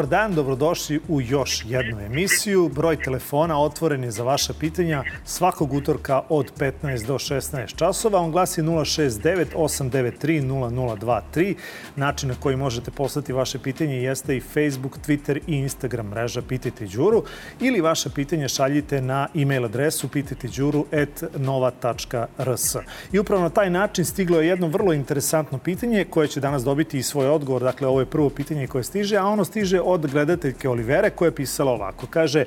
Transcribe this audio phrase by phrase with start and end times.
[0.00, 2.68] Dobar dan, dobrodošli u još jednu emisiju.
[2.68, 8.18] Broj telefona otvoren je za vaša pitanja svakog utorka od 15 do 16 časova.
[8.18, 11.54] On glasi 069 893 0023.
[11.96, 16.86] Način na koji možete poslati vaše pitanje jeste i Facebook, Twitter i Instagram mreža Pitajte
[16.86, 17.24] Đuru
[17.60, 22.76] ili vaše pitanje šaljite na e-mail adresu pitajteđuru.nova.rs.
[23.12, 26.98] I upravo na taj način stiglo je jedno vrlo interesantno pitanje koje će danas dobiti
[26.98, 27.62] i svoj odgovor.
[27.62, 31.34] Dakle, ovo je prvo pitanje koje stiže, a ono stiže od gledateljke Olivere koja je
[31.34, 32.06] pisala ovako.
[32.10, 32.44] Kaže,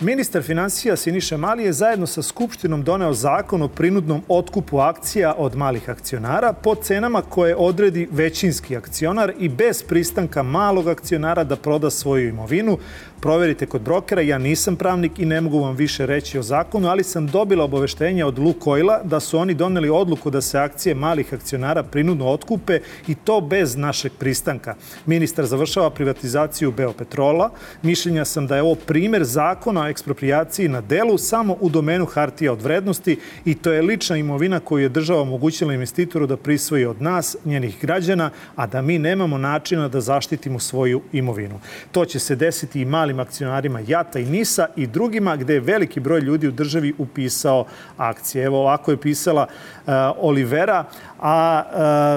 [0.00, 5.56] ministar financija Siniša Mali je zajedno sa Skupštinom doneo zakon o prinudnom otkupu akcija od
[5.56, 11.90] malih akcionara po cenama koje odredi većinski akcionar i bez pristanka malog akcionara da proda
[11.90, 12.78] svoju imovinu.
[13.20, 17.04] Proverite kod brokera, ja nisam pravnik i ne mogu vam više reći o zakonu, ali
[17.04, 21.82] sam dobila obaveštenje od Lukoila da su oni doneli odluku da se akcije malih akcionara
[21.82, 24.74] prinudno otkupe i to bez našeg pristanka.
[25.06, 27.50] Ministar završava privatizaciju Beopetrola.
[27.82, 32.52] Mišljenja sam da je ovo primer zakona o eksproprijaciji na delu samo u domenu hartija
[32.52, 37.02] od vrednosti i to je lična imovina koju je država omogućila investitoru da prisvoji od
[37.02, 41.60] nas, njenih građana, a da mi nemamo načina da zaštitimo svoju imovinu.
[41.92, 46.00] To će se desiti i malim akcionarima Jata i Nisa i drugima gde je veliki
[46.00, 48.44] broj ljudi u državi upisao akcije.
[48.44, 50.84] Evo ovako je pisala uh, Olivera,
[51.20, 51.62] a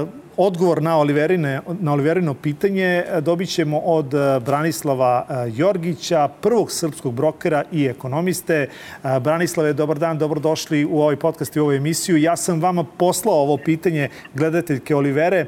[0.04, 6.72] uh, Odgovor na, Oliverine, na Oliverino pitanje dobit ćemo od e, Branislava e, Jorgića, prvog
[6.72, 8.56] srpskog brokera i ekonomiste.
[9.04, 12.18] E, Branislave, dobar dan, dobrodošli u ovaj podcast i u ovu emisiju.
[12.18, 15.46] Ja sam vama poslao ovo pitanje gledateljke Olivere.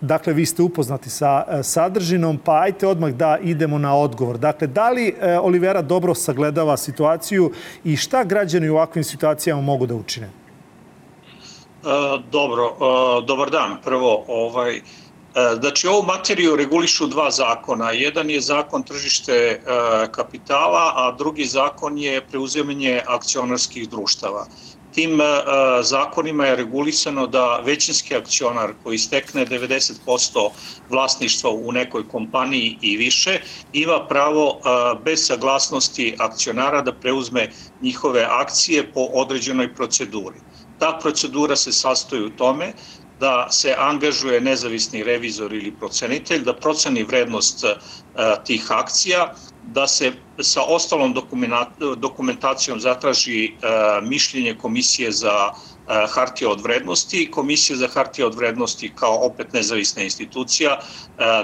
[0.00, 4.38] Dakle, vi ste upoznati sa sadržinom, pa ajte odmah da idemo na odgovor.
[4.38, 7.52] Dakle, da li Olivera dobro sagledava situaciju
[7.84, 10.41] i šta građani u ovakvim situacijama mogu da učine?
[11.82, 13.76] E, dobro, e, dobar dan.
[13.84, 14.82] Prvo, ovaj, e,
[15.60, 17.90] Znači, ovu materiju regulišu dva zakona.
[17.90, 19.62] Jedan je zakon tržište
[20.12, 24.46] kapitala, a drugi zakon je preuzemanje akcionarskih društava.
[24.94, 25.20] Tim
[25.82, 30.50] zakonima je regulisano da većinski akcionar koji stekne 90%
[30.90, 33.40] vlasništva u nekoj kompaniji i više
[33.72, 34.60] ima pravo
[35.04, 37.48] bez saglasnosti akcionara da preuzme
[37.80, 40.36] njihove akcije po određenoj proceduri.
[40.82, 42.72] Ta procedura se sastoji u tome
[43.20, 47.74] da se angažuje nezavisni revizor ili procenitelj, da proceni vrednost e,
[48.44, 49.28] tih akcija,
[49.62, 51.14] da se sa ostalom
[51.96, 53.50] dokumentacijom zatraži e,
[54.02, 57.28] mišljenje Komisije za e, hartije od vrednosti.
[57.30, 60.78] Komisija za hartije od vrednosti kao opet nezavisna institucija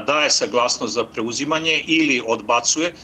[0.07, 2.95] daje saglasnost za preuzimanje ili odbacuje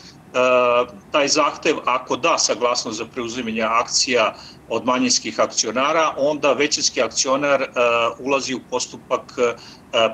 [1.10, 4.34] taj zahtev ako da saglasnost za preuzimanje akcija
[4.68, 9.44] od manjinskih akcionara, onda većinski akcionar uh, ulazi u postupak uh,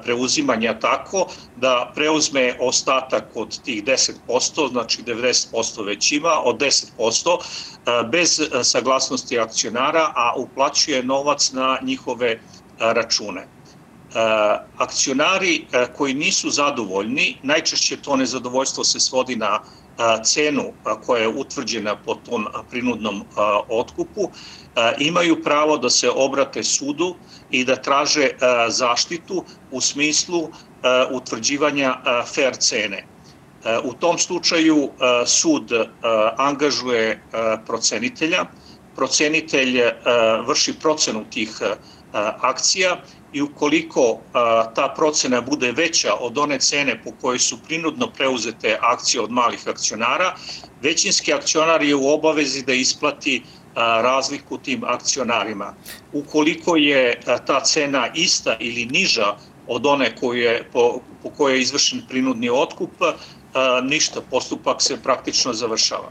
[0.02, 1.26] preuzimanja tako
[1.56, 9.38] da preuzme ostatak od tih 10%, znači 90% već ima, od 10% uh, bez saglasnosti
[9.38, 12.40] akcionara, a uplaćuje novac na njihove
[12.78, 13.59] račune.
[14.74, 19.58] Akcionari koji nisu zadovoljni, najčešće to nezadovoljstvo se svodi na
[20.24, 23.24] cenu koja je utvrđena po tom prinudnom
[23.68, 24.30] otkupu,
[24.98, 28.28] imaju pravo da se obrate sudu i da traže
[28.68, 30.50] zaštitu u smislu
[31.10, 31.94] utvrđivanja
[32.26, 33.06] fair cene.
[33.84, 34.92] U tom slučaju
[35.26, 35.72] sud
[36.36, 37.26] angažuje
[37.66, 38.44] procenitelja,
[38.94, 39.80] procenitelj
[40.46, 41.50] vrši procenu tih
[42.40, 44.18] akcija i ukoliko
[44.74, 49.68] ta procena bude veća od one cene po kojoj su prinudno preuzete akcije od malih
[49.68, 50.34] akcionara,
[50.82, 53.42] većinski akcionar je u obavezi da isplati
[53.74, 55.74] razliku tim akcionarima.
[56.12, 59.36] Ukoliko je ta cena ista ili niža
[59.66, 60.14] od one
[60.72, 61.00] po,
[61.36, 62.90] kojoj je izvršen prinudni otkup,
[63.82, 66.10] ništa, postupak se praktično završava.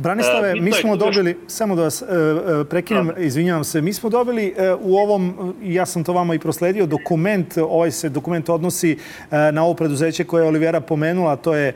[0.00, 3.20] Branislave, mi smo dobili, samo da vas e, e, prekinem, da.
[3.20, 7.58] izvinjavam se, mi smo dobili e, u ovom, ja sam to vama i prosledio, dokument,
[7.58, 8.98] ovaj se dokument odnosi
[9.30, 11.72] na ovo preduzeće koje je Olivera pomenula, a to je,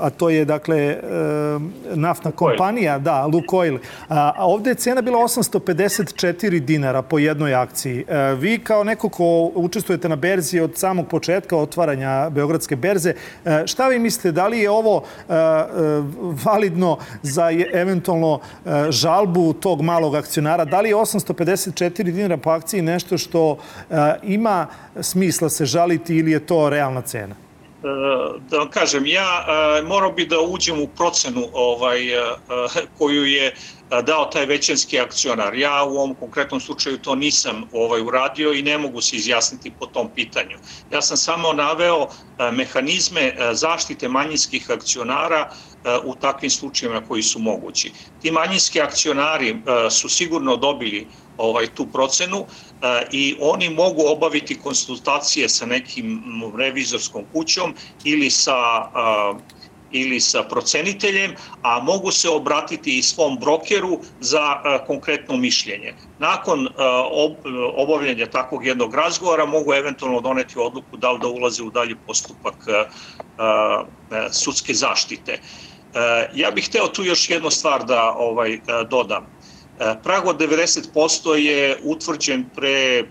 [0.00, 0.96] a to je dakle,
[1.94, 3.78] naftna kompanija, da, Lukoil.
[4.08, 8.04] A ovde je cena bila 854 dinara po jednoj akciji.
[8.38, 13.14] Vi kao neko ko učestvujete na berzi od samog početka otvaranja Beogradske berze,
[13.66, 15.04] šta vi mislite, da li je ovo
[16.44, 20.64] validno za eventualno e, žalbu tog malog akcionara.
[20.64, 23.58] Da li je 854 dinara po akciji nešto što
[23.90, 24.66] e, ima
[25.00, 27.34] smisla se žaliti ili je to realna cena?
[28.40, 29.44] Da vam kažem, ja
[29.84, 32.00] morao bi da uđem u procenu ovaj,
[32.98, 33.54] koju je
[34.02, 35.54] dao taj većanski akcionar.
[35.54, 39.86] Ja u ovom konkretnom slučaju to nisam ovaj uradio i ne mogu se izjasniti po
[39.86, 40.56] tom pitanju.
[40.90, 42.08] Ja sam samo naveo
[42.52, 45.50] mehanizme zaštite manjinskih akcionara
[46.04, 47.92] u takvim slučajima koji su mogući.
[48.18, 51.08] Ti manjinski akcionari su sigurno dobili
[51.40, 52.46] ovaj tu procenu
[53.12, 56.22] i oni mogu obaviti konsultacije sa nekim
[56.58, 58.56] revizorskom kućom ili sa
[59.92, 64.54] ili sa proceniteljem, a mogu se obratiti i svom brokeru za
[64.86, 65.94] konkretno mišljenje.
[66.18, 66.68] Nakon
[67.76, 72.54] obavljanja takvog jednog razgovora mogu eventualno doneti odluku da li da ulaze u dalji postupak
[74.32, 75.40] sudske zaštite.
[76.34, 78.60] Ja bih hteo tu još jednu stvar da ovaj
[78.90, 79.26] dodam.
[80.02, 83.04] Prag od 90% je utvrđen pre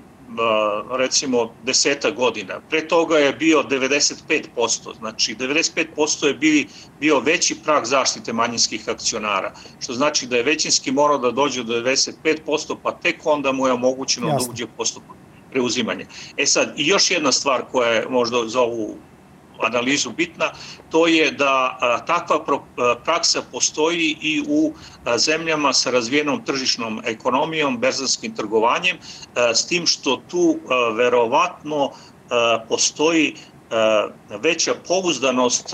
[0.91, 2.61] recimo deseta godina.
[2.69, 6.65] Pre toga je bio 95%, znači 95% je bio,
[6.99, 11.73] bio veći prag zaštite manjinskih akcionara, što znači da je većinski morao da dođe do
[11.73, 14.47] 95%, pa tek onda mu je omogućeno Jasne.
[14.47, 15.15] da uđe postupak
[15.51, 16.05] preuzimanja.
[16.37, 18.95] E sad, i još jedna stvar koja je možda za ovu
[19.59, 20.51] analizu bitna,
[20.89, 21.77] to je da
[22.07, 22.45] takva
[23.03, 24.73] praksa postoji i u
[25.17, 28.97] zemljama sa razvijenom tržišnom ekonomijom, berzanskim trgovanjem,
[29.53, 30.59] s tim što tu
[30.95, 31.91] verovatno
[32.69, 33.35] postoji
[34.29, 35.73] veća pouzdanost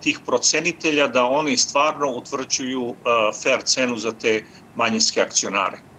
[0.00, 2.96] tih procenitelja da oni stvarno utvrđuju
[3.42, 4.44] fair cenu za te
[4.74, 5.95] manjinske akcionare.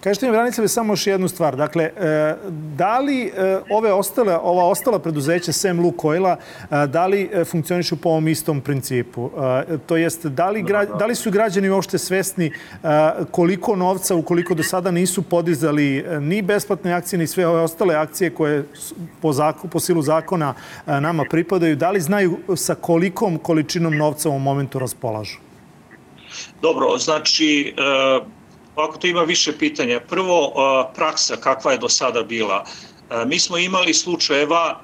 [0.00, 1.56] Kažete mi, Branica, samo još jednu stvar.
[1.56, 2.34] Dakle, e,
[2.76, 8.08] da li e, ove ostale, ova ostala preduzeća sem Lukoila, e, da li funkcionišu po
[8.08, 9.30] ovom istom principu?
[9.86, 10.64] To jest, da li,
[10.98, 12.52] da li su građani uopšte svesni
[13.30, 18.30] koliko novca, ukoliko do sada nisu podizali ni besplatne akcije, ni sve ove ostale akcije
[18.30, 18.64] koje
[19.22, 20.54] po, zakon, po silu zakona
[20.86, 25.38] nama pripadaju, da li znaju sa kolikom količinom novca u momentu raspolažu?
[26.62, 27.74] Dobro, znači,
[28.74, 30.00] Ovako tu ima više pitanja.
[30.00, 30.52] Prvo,
[30.94, 32.64] praksa kakva je do sada bila.
[33.26, 34.80] Mi smo imali slučajeva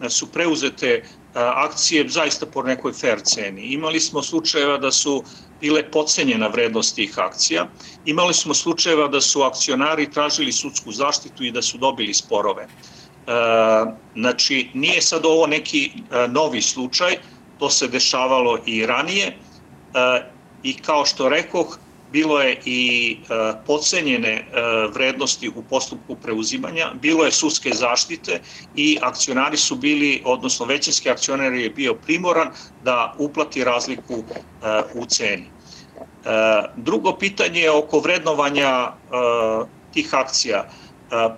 [0.00, 1.02] da su preuzete
[1.34, 3.62] akcije zaista po nekoj fair ceni.
[3.62, 5.24] Imali smo slučajeva da su
[5.60, 7.66] bile pocenjena vrednost tih akcija.
[8.04, 12.66] Imali smo slučajeva da su akcionari tražili sudsku zaštitu i da su dobili sporove.
[14.14, 15.92] Znači, nije sad ovo neki
[16.28, 17.16] novi slučaj,
[17.58, 19.36] to se dešavalo i ranije
[20.62, 21.78] i kao što rekoh,
[22.12, 24.44] bilo je i e, pocenjene e,
[24.94, 28.40] vrednosti u postupku preuzimanja, bilo je sudske zaštite
[28.74, 32.50] i akcionari su bili, odnosno većinski akcionar je bio primoran
[32.84, 35.52] da uplati razliku e, u ceni.
[36.76, 38.92] Drugo pitanje je oko vrednovanja
[39.92, 40.68] tih akcija.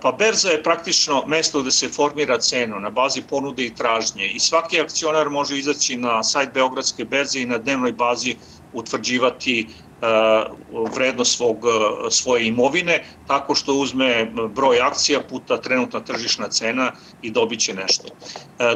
[0.01, 4.39] Pa berza je praktično mesto gde se formira cenu na bazi ponude i tražnje i
[4.39, 8.35] svaki akcionar može izaći na sajt Beogradske berze i na dnevnoj bazi
[8.73, 9.67] utvrđivati
[10.95, 11.63] vrednost svog,
[12.11, 16.91] svoje imovine tako što uzme broj akcija puta trenutna tržišna cena
[17.21, 18.07] i dobit će nešto.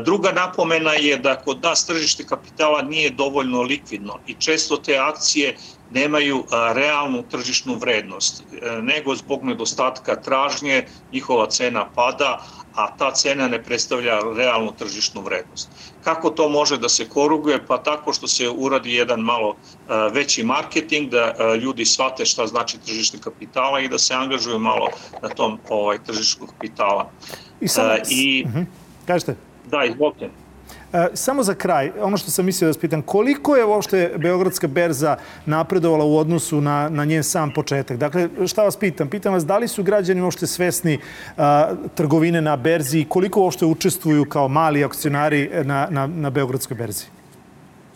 [0.06, 5.56] Druga napomena je da kod nas tržište kapitala nije dovoljno likvidno i često te akcije
[5.90, 8.44] nemaju realnu tržišnu vrednost,
[8.82, 15.72] nego zbog nedostatka tražnje njihova cena pada, a ta cena ne predstavlja realnu tržišnu vrednost.
[16.04, 17.66] Kako to može da se koruguje?
[17.66, 19.56] Pa tako što se uradi jedan malo
[20.12, 24.88] veći marketing, da ljudi shvate šta znači tržište kapitala i da se angažuju malo
[25.22, 27.10] na tom ovaj, tržištu kapitala.
[27.62, 28.60] I, samo, I, uh mhm.
[28.60, 28.66] -huh.
[29.08, 29.36] Kažete?
[29.72, 30.30] Da, izvolite.
[30.94, 34.68] E, samo za kraj, ono što sam mislio da vas pitam, koliko je uopšte Beogradska
[34.68, 37.98] berza napredovala u odnosu na, na njen sam početak?
[37.98, 39.10] Dakle, šta vas pitam?
[39.10, 41.00] Pitam vas da li su građani uopšte svesni
[41.38, 46.78] a, trgovine na berzi i koliko uopšte učestvuju kao mali akcionari na, na, na Beogradskoj
[46.78, 47.06] berzi?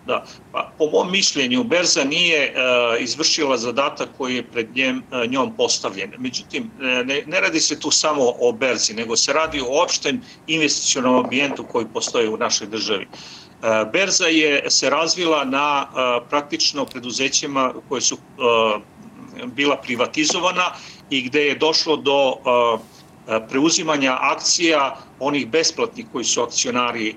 [0.05, 5.31] Da, pa po mom mišljenju Berza nije uh, izvršila zadatak koji je pred njem, uh,
[5.31, 6.11] njom postavljen.
[6.17, 10.21] Međutim, e, ne, ne radi se tu samo o Berzi, nego se radi o opštem
[10.47, 13.07] investicionom ambijentu koji postoji u našoj državi.
[13.07, 18.81] Uh, Berza je se razvila na uh, praktično preduzećima koje su uh,
[19.45, 20.71] bila privatizovana
[21.09, 22.35] i gde je došlo do
[23.49, 27.15] preuzimanja akcija onih besplatnih koji su akcionari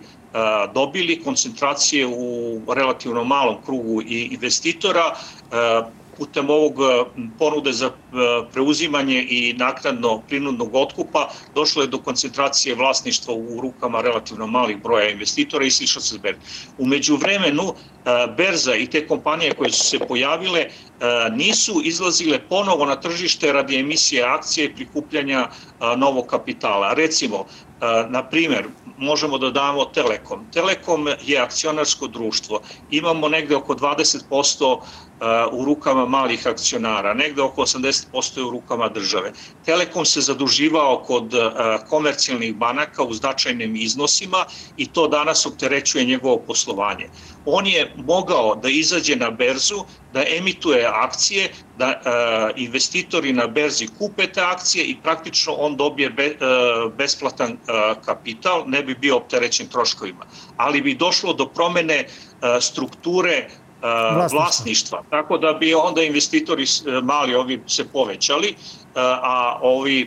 [0.75, 5.14] dobili koncentracije u relativno malom krugu i investitora
[6.19, 6.75] putem ovog
[7.38, 7.90] ponude za
[8.52, 15.11] preuzimanje i naknadno prinudnog otkupa došlo je do koncentracije vlasništva u rukama relativno malih broja
[15.11, 16.37] investitora i slično se zberi.
[16.78, 17.75] Umeđu vremenu
[18.37, 20.66] berza i te kompanije koje su se pojavile
[21.33, 25.49] nisu izlazile ponovo na tržište radi emisije akcije i prikupljanja
[25.97, 26.95] novog kapitala.
[26.95, 27.45] Recimo,
[28.09, 28.64] Na primer,
[28.99, 30.47] možemo da damo Telekom.
[30.53, 32.61] Telekom je akcionarsko društvo.
[32.91, 34.81] Imamo negde oko 20%
[35.53, 39.33] u rukama malih akcionara, negde oko 80% je u rukama države.
[39.65, 41.33] Telekom se zaduživao kod
[41.88, 44.45] komercijalnih banaka u značajnim iznosima
[44.76, 47.09] i to danas opterećuje njegovo poslovanje.
[47.45, 49.85] On je mogao da izađe na berzu,
[50.16, 52.00] da emituje akcije, da
[52.56, 56.38] investitori na berzi kupe te akcije i praktično on dobije
[56.96, 57.58] besplatan
[58.04, 60.25] kapital, ne bi bio opterećen troškovima.
[60.56, 62.06] Ali bi došlo do promene
[62.61, 63.49] strukture
[63.82, 64.38] vlasništva.
[64.38, 65.02] vlasništva.
[65.11, 68.54] Tako da bi onda investitori e, mali ovi se povećali, e,
[69.23, 70.06] a ovi e,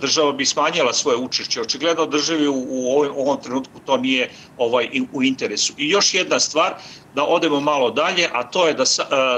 [0.00, 1.60] država bi smanjila svoje učešće.
[1.60, 5.72] Očigledno državi u, u ovom trenutku to nije ovaj u interesu.
[5.76, 6.74] I još jedna stvar,
[7.14, 8.84] da odemo malo dalje, a to je da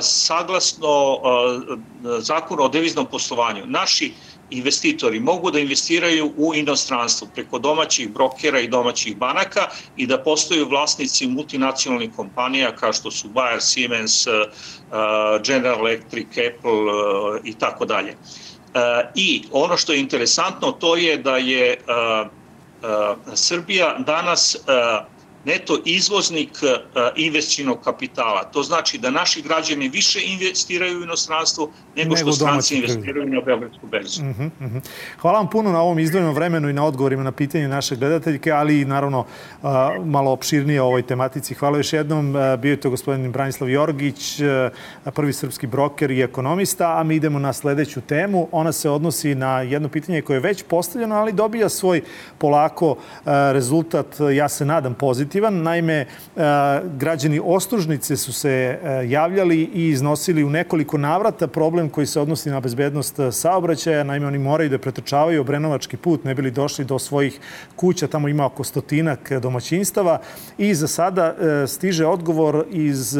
[0.02, 1.18] saglasno
[2.18, 4.14] zakonu o deviznom poslovanju, naši
[4.50, 10.68] investitori mogu da investiraju u inostranstvu preko domaćih brokera i domaćih banaka i da postaju
[10.68, 14.32] vlasnici multinacionalnih kompanija kao što su Bayer, Siemens, uh,
[15.46, 16.70] General Electric, Apple
[17.44, 18.16] i tako dalje.
[19.14, 21.76] I ono što je interesantno to je da je
[23.34, 24.56] Srbija danas
[25.46, 26.78] neto izvoznik e,
[27.16, 28.44] investičnog kapitala.
[28.44, 33.40] To znači da naši građani više investiraju u inostranstvo nego, nego što stranci investiraju na
[33.40, 34.22] Beogradsku berzu.
[34.22, 34.80] Uh -huh, uh -huh.
[35.20, 38.80] Hvala vam puno na ovom izdvojenom vremenu i na odgovorima na pitanje naše gledateljke, ali
[38.80, 39.24] i naravno
[40.04, 41.54] malo opširnije o ovoj tematici.
[41.54, 42.34] Hvala još jednom.
[42.58, 44.40] Bio je to gospodin Branislav Jorgić,
[45.14, 48.48] prvi srpski broker i ekonomista, a mi idemo na sledeću temu.
[48.52, 52.02] Ona se odnosi na jedno pitanje koje je već postavljeno, ali dobija svoj
[52.38, 52.96] polako
[53.52, 55.62] rezultat, ja se nadam, pozitivan pozitivan.
[55.62, 56.06] Naime, e,
[56.96, 62.50] građani Ostružnice su se e, javljali i iznosili u nekoliko navrata problem koji se odnosi
[62.50, 64.04] na bezbednost e, saobraćaja.
[64.04, 67.40] Naime, oni moraju da pretrčavaju obrenovački put, ne bili došli do svojih
[67.76, 68.06] kuća.
[68.06, 70.20] Tamo ima oko stotinak domaćinstava.
[70.58, 71.34] I za sada
[71.66, 73.16] stiže odgovor iz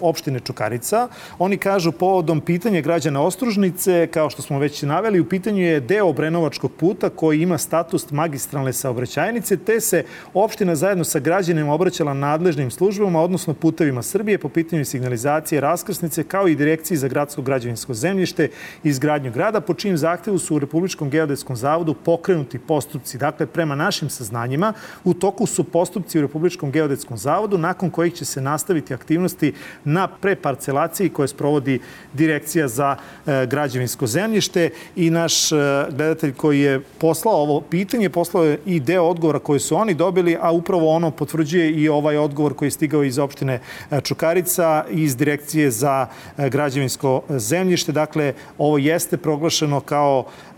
[0.00, 1.08] opštine Čukarica.
[1.38, 6.08] Oni kažu povodom pitanja građana Ostružnice, kao što smo već naveli, u pitanju je deo
[6.08, 12.70] obrenovačkog puta koji ima status magistralne saobraćajnice, te se opština zajedno sa građanima obraćala nadležnim
[12.70, 18.48] službama, odnosno putevima Srbije po pitanju signalizacije raskrsnice, kao i direkciji za gradsko građevinsko zemljište
[18.84, 23.18] i izgradnju grada, po čim zahtevu su u Republičkom geodetskom zavodu pokrenuti postupci.
[23.18, 24.72] Dakle, prema našim saznanjima,
[25.04, 29.52] u toku su postupci u Republičkom geodetskom zavodu, nakon kojih će se nastaviti aktivnosti
[29.84, 31.80] na preparcelaciji koje sprovodi
[32.12, 35.56] Direkcija za e, građevinsko zemljište i naš e,
[35.90, 40.36] gledatelj koji je poslao ovo pitanje, poslao je i deo odgovora koje su oni dobili,
[40.40, 44.84] a upravo on ono potvrđuje i ovaj odgovor koji je stigao iz opštine e, Čukarica
[44.90, 46.06] iz Direkcije za
[46.38, 47.92] e, građevinsko zemljište.
[47.92, 50.49] Dakle, ovo jeste proglašeno kao e,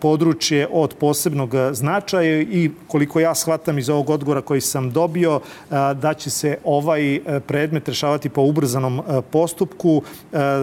[0.00, 5.40] područje od posebnog značaja i koliko ja shvatam iz ovog odgovora koji sam dobio,
[5.70, 10.02] da će se ovaj predmet rešavati po ubrzanom postupku.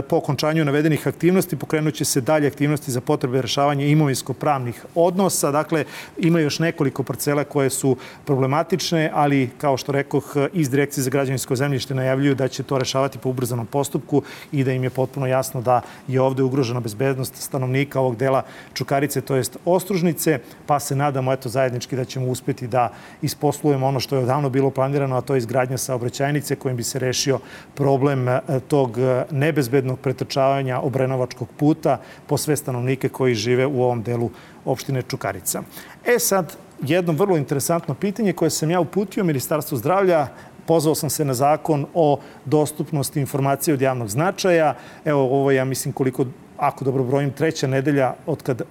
[0.10, 5.51] Po okončanju navedenih aktivnosti pokrenut će se dalje aktivnosti za potrebe rešavanja imovinsko-pravnih odnosa.
[5.51, 5.86] Dakle,
[6.17, 11.56] ima još nekoliko parcela koje su problematične, ali kao što rekoh, iz Direkcije za građevinsko
[11.56, 15.62] zemljište najavljuju da će to rešavati po ubrzanom postupku i da im je potpuno jasno
[15.62, 18.44] da je ovde ugrožena bezbednost stanovnika ovog dela
[18.77, 22.91] Čukarice, to jest Ostružnice, pa se nadamo eto zajednički da ćemo uspeti da
[23.22, 27.00] isposlujemo ono što je odavno bilo planirano, a to je izgradnja saobraćajnice kojim bi se
[27.00, 27.39] rešio
[27.75, 34.03] problem e, tog e, nebezbednog pretrčavanja obrenovačkog puta po sve stanovnike koji žive u ovom
[34.03, 34.29] delu
[34.65, 35.63] opštine Čukarica.
[36.05, 40.27] E sad, jedno vrlo interesantno pitanje koje sam ja uputio Ministarstvu zdravlja
[40.67, 44.75] pozvao sam se na zakon o dostupnosti informacije od javnog značaja.
[45.05, 46.25] Evo, ovo ja mislim koliko
[46.58, 48.66] ako dobro brojim, treća nedelja od kad e,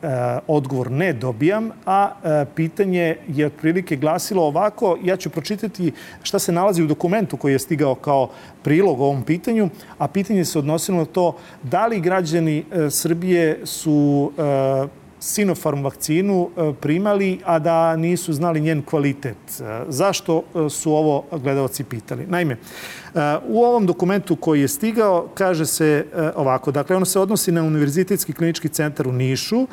[0.47, 6.53] odgovor ne dobijam, a e, pitanje je otprilike glasilo ovako, ja ću pročitati šta se
[6.53, 8.31] nalazi u dokumentu koji je stigao kao
[8.63, 14.33] prilog ovom pitanju, a pitanje se odnosilo na to da li građani e, Srbije su
[14.39, 19.37] e, Sinopharm vakcinu e, primali, a da nisu znali njen kvalitet.
[19.61, 22.27] E, zašto e, su ovo gledalci pitali?
[22.27, 22.57] Naime,
[23.49, 28.33] U ovom dokumentu koji je stigao kaže se ovako, dakle ono se odnosi na Univerzitetski
[28.33, 29.67] klinički centar u Nišu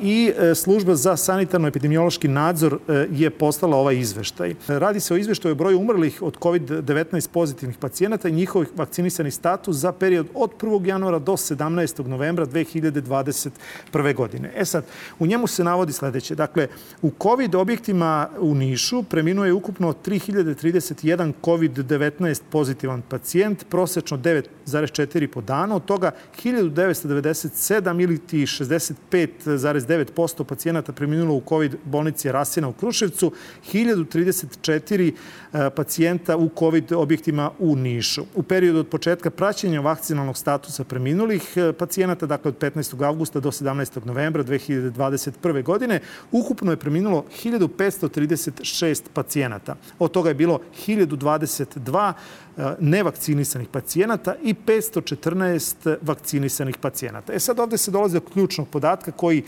[0.00, 2.78] i služba za sanitarno-epidemiološki nadzor
[3.10, 4.54] je poslala ovaj izveštaj.
[4.68, 9.76] Radi se o izveštaju o broju umrlih od COVID-19 pozitivnih pacijenata i njihovih vakcinisani status
[9.76, 10.86] za period od 1.
[10.86, 12.06] januara do 17.
[12.06, 14.14] novembra 2021.
[14.14, 14.52] godine.
[14.56, 14.84] E sad,
[15.18, 16.34] u njemu se navodi sledeće.
[16.34, 16.68] Dakle,
[17.02, 25.40] u COVID objektima u Nišu preminuo je ukupno 3031 COVID-19 pozitivan pacijent, prosečno 9,4 po
[25.40, 26.10] danu, od toga
[26.44, 33.32] 1997 ili ti 65,9% pacijenata preminulo u COVID bolnici Rasina u Kruševcu,
[33.72, 35.12] 1034
[35.52, 38.24] e, pacijenta u COVID objektima u Nišu.
[38.34, 43.04] U periodu od početka praćenja vakcinalnog statusa preminulih e, pacijenata, dakle od 15.
[43.04, 44.06] augusta do 17.
[44.06, 45.62] novembra 2021.
[45.62, 46.00] godine,
[46.32, 49.76] ukupno je preminulo 1536 pacijenata.
[49.98, 52.12] Od toga je bilo 1022
[52.60, 57.32] E, nevakcinisanih pacijenata i 514 vakcinisanih pacijenata.
[57.32, 59.44] E sad ovde se dolaze do ključnog podatka koji e,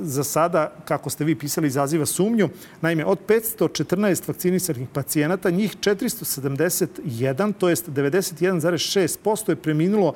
[0.00, 2.48] za sada, kako ste vi pisali, izaziva sumnju.
[2.80, 10.14] Naime, od 514 vakcinisanih pacijenata, njih 471, to jest 91,6% je preminulo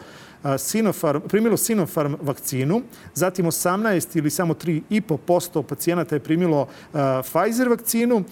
[0.58, 2.82] Sinopharm, primilo Sinopharm vakcinu,
[3.14, 6.66] zatim 18 ili samo 3,5% pacijenata je primilo
[7.22, 8.24] Pfizer vakcinu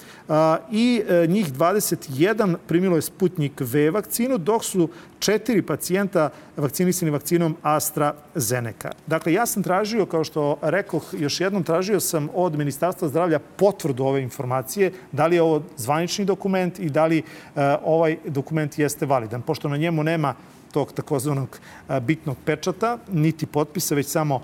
[0.71, 7.57] i e, njih 21 primilo je Sputnik V vakcinu, dok su četiri pacijenta vakcinisani vakcinom
[7.63, 8.91] AstraZeneca.
[9.07, 14.05] Dakle, ja sam tražio, kao što rekoh, još jednom tražio sam od Ministarstva zdravlja potvrdu
[14.05, 19.07] ove informacije, da li je ovo zvanični dokument i da li uh, ovaj dokument jeste
[19.07, 19.43] validan.
[19.43, 20.35] Pošto na njemu nema
[20.75, 21.59] tog takozvanog
[22.03, 24.41] bitnog pečata, niti potpisa, već samo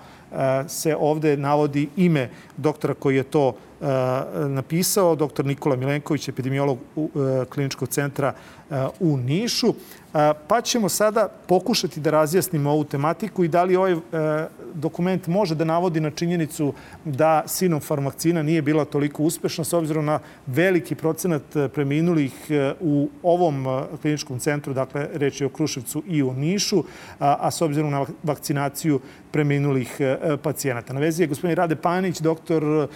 [0.68, 3.56] se ovde navodi ime doktora koji je to
[4.48, 6.78] napisao, doktor Nikola Milenković, epidemiolog
[7.48, 8.34] kliničkog centra
[9.00, 9.74] u Nišu.
[10.48, 13.96] Pa ćemo sada pokušati da razjasnimo ovu tematiku i da li ovaj
[14.74, 16.72] dokument može da navodi na činjenicu
[17.04, 21.42] da Sinopharm vakcina nije bila toliko uspešna s obzirom na veliki procenat
[21.74, 22.50] preminulih
[22.80, 23.66] u ovom
[24.02, 26.84] kliničkom centru, dakle reč je o Kruševcu i u Nišu,
[27.18, 29.00] a s obzirom na vakcinaciju
[29.30, 30.00] preminulih
[30.42, 30.92] pacijenata.
[30.92, 32.88] Na vezi je gospodin Rade Panić, doktor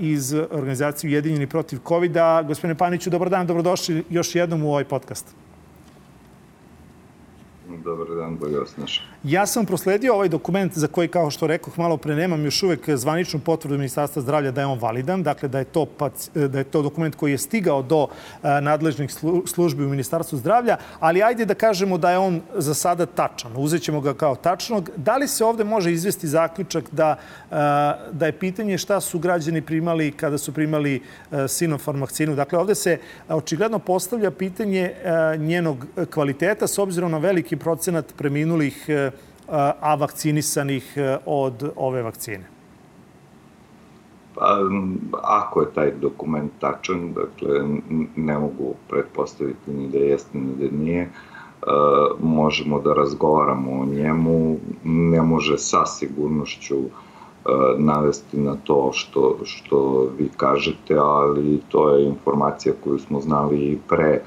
[0.00, 2.42] iz organizacije Ujedinjeni protiv COVID-a.
[2.42, 5.47] Gospodine Paniću, dobar dan, dobrodošli još jednom u ovaj podcast.
[7.68, 9.04] Dobar dan, bolje vas našao.
[9.24, 12.88] Ja sam prosledio ovaj dokument za koji, kao što rekoh malo pre, nemam još uvek
[12.90, 15.86] zvaničnu potvrdu Ministarstva zdravlja da je on validan, dakle da je to,
[16.34, 18.06] da je to dokument koji je stigao do
[18.42, 19.10] nadležnih
[19.46, 23.52] službi u Ministarstvu zdravlja, ali ajde da kažemo da je on za sada tačan.
[23.56, 24.90] Uzet ćemo ga kao tačnog.
[24.96, 27.18] Da li se ovde može izvesti zaključak da,
[28.12, 31.02] da je pitanje šta su građani primali kada su primali
[31.48, 32.34] Sinopharm vakcinu?
[32.34, 34.94] Dakle, ovde se očigledno postavlja pitanje
[35.38, 38.86] njenog kvaliteta s obzirom na veliki procenat preminulih
[39.80, 42.44] a vakcinisanih e, od ove vakcine?
[44.34, 44.58] Pa,
[45.22, 47.64] ako je taj dokument tačan, dakle,
[48.16, 51.10] ne mogu pretpostaviti ni da jeste, ni da nije, e,
[52.20, 56.88] možemo da razgovaramo o njemu, ne može sa sigurnošću e,
[57.78, 63.78] navesti na to što, što vi kažete, ali to je informacija koju smo znali i
[63.88, 64.20] pre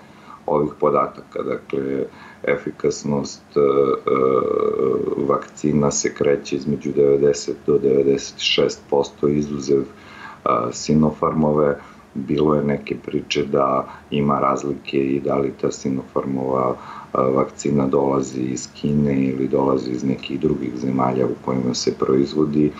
[0.45, 1.43] ovih podataka.
[1.43, 2.05] Dakle,
[2.43, 3.63] efikasnost e, e,
[5.27, 9.83] vakcina se kreće između 90 do 96% izuzev
[10.71, 11.77] Sinofarmove.
[12.13, 16.75] Bilo je neke priče da ima razlike i da li ta Sinofarmova
[17.13, 22.71] vakcina dolazi iz Kine ili dolazi iz nekih drugih zemalja u kojima se proizvodi,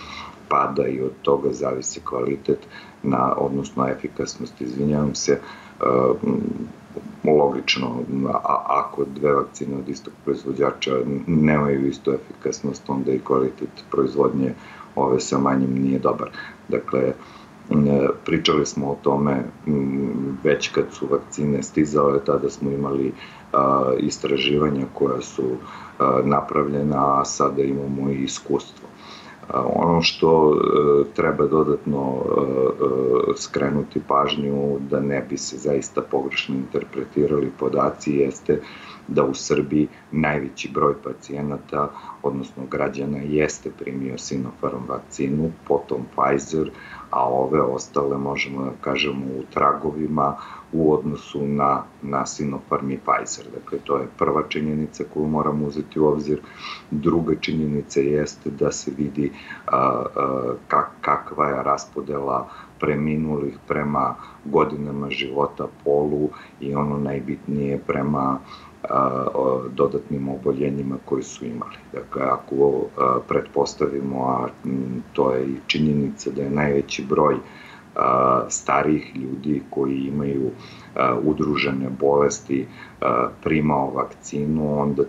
[0.48, 2.58] pada i od toga zavisi kvalitet,
[3.02, 5.38] na, odnosno efikasnost, izvinjavam se,
[7.24, 7.88] logično,
[8.32, 10.90] a ako dve vakcine od istog proizvođača
[11.26, 14.54] nemaju istu efikasnost, onda i kvalitet proizvodnje
[14.96, 16.30] ove sa manjim nije dobar.
[16.68, 17.12] Dakle,
[18.24, 19.42] pričali smo o tome
[20.44, 23.12] već kad su vakcine stizale, tada smo imali
[23.98, 25.44] istraživanja koja su
[26.24, 28.88] napravljena, a sada imamo i iskustvo.
[29.74, 36.54] Ono što e, treba dodatno e, e, skrenuti pažnju da ne bi se zaista pogrešno
[36.54, 38.60] interpretirali podaci jeste
[39.08, 41.90] da u Srbiji najveći broj pacijenata,
[42.22, 46.70] odnosno građana, jeste primio Sinopharm vakcinu, potom Pfizer,
[47.12, 50.36] a ove ostale možemo da kažemo u tragovima
[50.72, 53.44] u odnosu na, na Sinopharm i Pfizer.
[53.54, 56.40] Dakle, to je prva činjenica koju moramo uzeti u obzir.
[56.90, 59.32] Druga činjenica jeste da se vidi
[59.66, 62.48] a, a, kak, kakva je raspodela
[62.82, 64.14] preminulih prema
[64.44, 66.28] godinama života, polu
[66.60, 68.38] i ono najbitnije prema
[69.70, 71.76] dodatnim oboljenjima koji su imali.
[71.92, 72.86] Dakle, ako
[73.28, 74.48] pretpostavimo, a
[75.12, 77.36] to je i činjenica da je najveći broj
[77.96, 80.50] a, starijih ljudi koji imaju
[81.22, 82.66] udružene bolesti
[83.42, 85.02] primao vakcinu, onda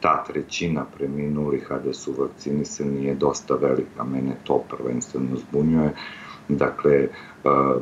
[0.00, 4.04] ta trećina preminulih, a da su vakcinisani je dosta velika.
[4.04, 5.94] Mene to prvenstveno zbunjuje.
[6.48, 7.08] Dakle,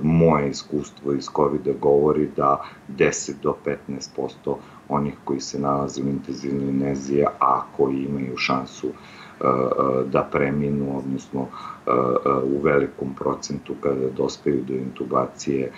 [0.03, 4.57] moje iskustvo iz COVID-a govori da 10 do 15%
[4.89, 8.89] onih koji se nalaze u intenzivnoj neziji, a koji imaju šansu
[10.07, 11.47] da preminu, odnosno
[12.45, 15.73] u velikom procentu kada dospeju do intubacije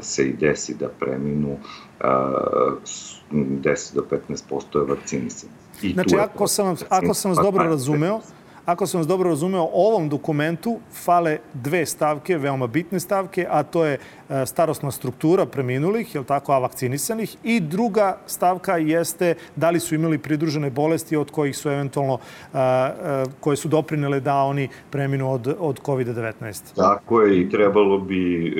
[0.00, 1.56] se i desi da preminu
[2.00, 5.50] 10 do 15% je vakcinisan.
[5.82, 8.20] I znači, ako sam, ako sam vas dobro razumeo,
[8.66, 13.84] Ako sam vas dobro razumeo, ovom dokumentu fale dve stavke, veoma bitne stavke, a to
[13.84, 19.80] je e, starostna struktura preminulih, je tako, a vakcinisanih, i druga stavka jeste da li
[19.80, 22.18] su imali pridružene bolesti od kojih su eventualno,
[22.54, 26.74] e, e, koje su doprinele da oni preminu od, od COVID-19.
[26.76, 28.54] Tako je i trebalo bi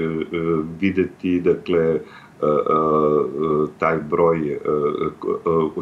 [0.80, 1.98] videti, dakle,
[3.78, 4.58] taj broj,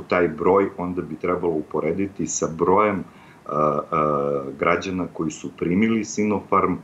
[0.08, 3.04] taj broj onda bi trebalo uporediti sa brojem
[4.58, 6.74] građana koji su primili Sinopharm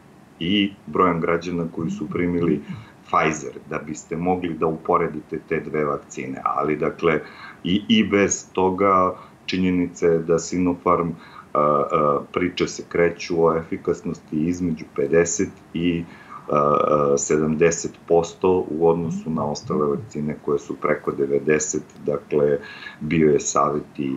[0.41, 2.61] i brojem građana koji su primili
[3.07, 6.41] Pfizer, da biste mogli da uporedite te dve vakcine.
[6.45, 7.21] Ali, dakle,
[7.65, 9.15] i, i bez toga
[9.47, 16.05] činjenice da Sinopharm a, a, priče se kreću o efikasnosti između 50 i
[16.49, 22.59] 70% u odnosu na ostale vakcine koje su preko 90, dakle
[23.01, 24.17] bio je savjet i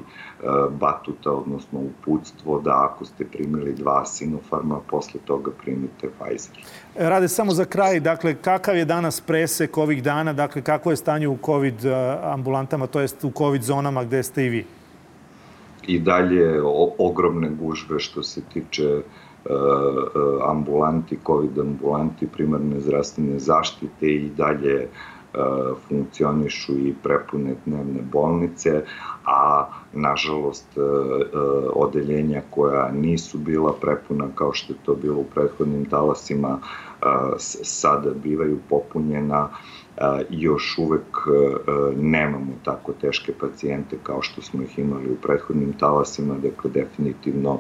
[0.72, 6.58] batuta, odnosno uputstvo da ako ste primili dva Sinopharma, posle toga primite Pfizer.
[6.96, 11.28] Rade samo za kraj, dakle, kakav je danas presek ovih dana, dakle, kako je stanje
[11.28, 11.86] u COVID
[12.24, 14.66] ambulantama, to jest u COVID zonama gde ste i vi?
[15.88, 16.62] I dalje
[16.98, 19.29] ogromne gužve što se tiče uh, E, e,
[20.48, 24.88] ambulanti, COVID ambulanti primarne zdravstvene zaštite i dalje e,
[25.88, 28.84] funkcionišu i prepune dnevne bolnice,
[29.26, 30.78] a nažalost
[31.74, 36.60] odeljenja koja nisu bila prepuna kao što je to bilo u prethodnim talasima
[37.64, 39.50] sada bivaju popunjena
[40.30, 41.18] još uvek
[41.98, 47.60] nemamo tako teške pacijente kao što smo ih imali u prethodnim talasima, dakle definitivno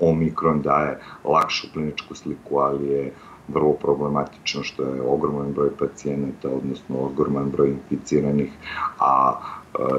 [0.00, 3.12] Omikron daje lakšu kliničku sliku, ali je
[3.48, 8.52] vrlo problematično što je ogroman broj pacijenata, odnosno ogroman broj inficiranih,
[8.98, 9.32] a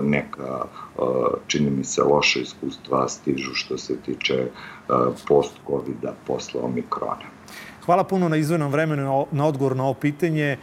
[0.01, 0.65] neka,
[1.47, 4.47] čini mi se, loša iskustva stižu što se tiče
[5.27, 7.42] post-COVID-a posle Omikrona.
[7.85, 10.57] Hvala puno na izvojenom vremenu na odgovor na ovo pitanje.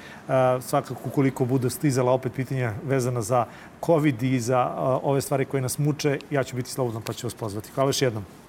[0.61, 3.44] Svakako koliko bude stizala opet pitanja vezana za
[3.87, 7.35] COVID i za ove stvari koje nas muče, ja ću biti slobodan pa ću vas
[7.35, 7.70] pozvati.
[7.74, 8.39] Hvala još jednom.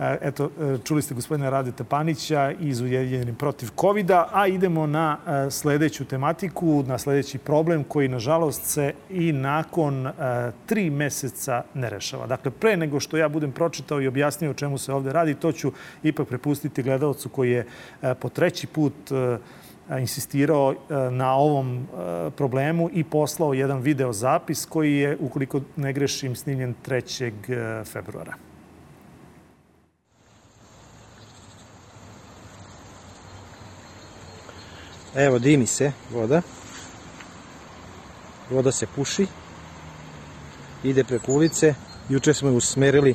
[0.00, 5.18] E, eto, e, čuli ste gospodina Radeta Panića iz Ujedinjenim protiv covid a idemo na
[5.26, 10.08] e, sledeću tematiku, na sledeći problem koji, nažalost, se i nakon
[10.66, 12.26] tri meseca ne rešava.
[12.26, 15.52] Dakle, pre nego što ja budem pročitao i objasnio o čemu se ovde radi, to
[15.52, 17.66] ću ipak prepustiti gledalcu koji je
[18.20, 18.94] po treći put
[19.98, 20.74] insistirao
[21.10, 21.86] na ovom
[22.36, 27.84] problemu i poslao jedan video zapis koji je, ukoliko ne grešim, snimljen 3.
[27.84, 28.49] februara.
[35.14, 36.42] Evo, dimi se voda.
[38.50, 39.26] Voda se puši.
[40.82, 41.74] Ide preko ulice.
[42.08, 43.14] Juče smo je usmerili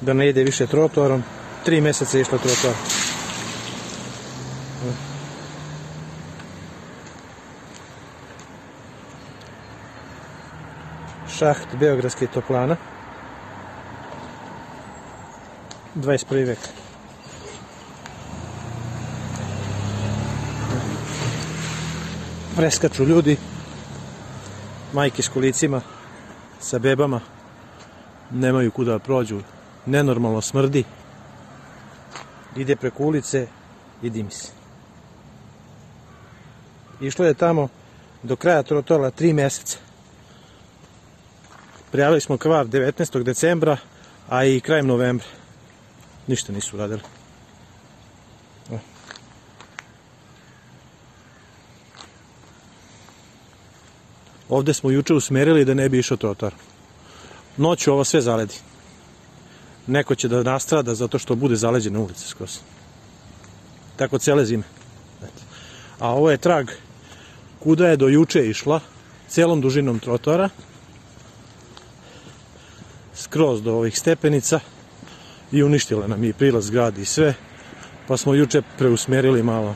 [0.00, 1.22] da ne ide više trotoarom.
[1.64, 2.74] Tri meseca je išla trotoar.
[11.38, 12.76] Šaht Beogradske toplana.
[15.96, 16.46] 21.
[16.46, 16.58] vek.
[22.56, 23.36] Preskaču ljudi,
[24.92, 25.80] majke s kolicima,
[26.60, 27.20] sa bebama,
[28.30, 29.40] nemaju kuda da prođu,
[29.86, 30.84] nenormalno smrdi,
[32.56, 33.46] ide preko ulice
[34.02, 34.48] i dim se.
[37.00, 37.68] Išlo je tamo
[38.22, 39.78] do kraja trotola tri meseca.
[41.90, 43.22] Prijavili smo kvar 19.
[43.22, 43.76] decembra,
[44.28, 45.26] a i krajem novembra.
[46.26, 47.21] Ništa nisu radili.
[54.52, 56.52] Ovde smo juče usmerili da ne bi išao trotoar.
[57.56, 58.54] Noću ovo sve zaledi.
[59.86, 62.58] Neko će da nastrada zato što bude zaleđena ulica skroz.
[63.96, 64.62] Tako cele zime.
[65.98, 66.68] A ovo je trag
[67.62, 68.80] kuda je do juče išla,
[69.28, 70.48] celom dužinom trotoara,
[73.14, 74.60] skroz do ovih stepenica
[75.52, 77.34] i uništila nam i prilaz gradi i sve,
[78.08, 79.74] pa smo juče preusmerili malo.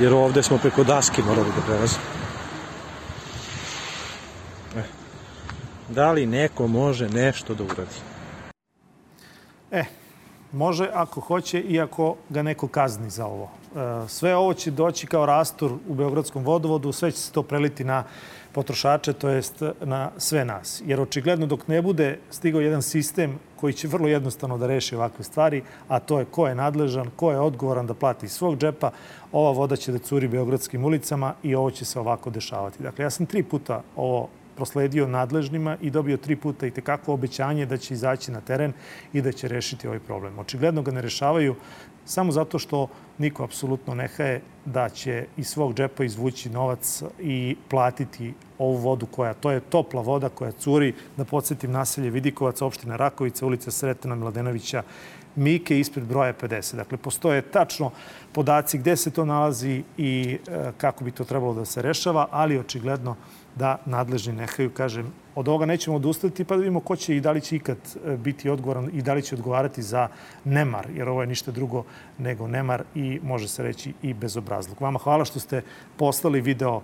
[0.00, 2.13] Jer ovde smo preko daske morali da prelazimo.
[5.88, 7.98] Da li neko može nešto da uradi?
[9.70, 9.84] E,
[10.52, 13.50] može ako hoće i ako ga neko kazni za ovo.
[13.76, 17.84] E, sve ovo će doći kao rastor u Beogradskom vodovodu, sve će se to preliti
[17.84, 18.04] na
[18.52, 20.82] potrošače, to jest na sve nas.
[20.86, 25.24] Jer očigledno dok ne bude stigao jedan sistem koji će vrlo jednostavno da reši ovakve
[25.24, 28.90] stvari, a to je ko je nadležan, ko je odgovoran da plati iz svog džepa,
[29.32, 32.82] ova voda će da curi Beogradskim ulicama i ovo će se ovako dešavati.
[32.82, 37.66] Dakle, ja sam tri puta ovo prosledio nadležnima i dobio tri puta i tekako obećanje
[37.66, 38.72] da će izaći na teren
[39.12, 40.38] i da će rešiti ovaj problem.
[40.38, 41.54] Očigledno ga ne rešavaju
[42.04, 42.88] samo zato što
[43.18, 49.06] niko apsolutno ne haje da će iz svog džepa izvući novac i platiti ovu vodu
[49.06, 54.14] koja, to je topla voda koja curi, da podsjetim naselje Vidikovac, opština Rakovica, ulica Sretena
[54.14, 54.82] Mladenovića,
[55.36, 56.76] Mike ispred broja 50.
[56.76, 57.90] Dakle, postoje tačno
[58.32, 62.58] podaci gde se to nalazi i e, kako bi to trebalo da se rešava, ali
[62.58, 63.16] očigledno
[63.56, 67.32] da nadležni nehaju, kažem, od ovoga nećemo odustati pa da vidimo ko će i da
[67.32, 70.08] li će ikad e, biti odgovoran i da li će odgovarati za
[70.44, 71.84] nemar, jer ovo je ništa drugo
[72.18, 74.80] nego nemar i može se reći i bezobrazluk.
[74.80, 75.62] Vama hvala što ste
[75.96, 76.82] poslali video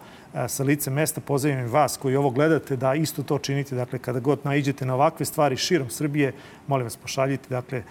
[0.49, 1.21] sa lice mesta.
[1.21, 3.75] Pozivim vas koji ovo gledate da isto to činite.
[3.75, 6.33] Dakle, kada god naiđete na ovakve stvari širom Srbije,
[6.67, 7.85] molim vas pošaljite dakle, e,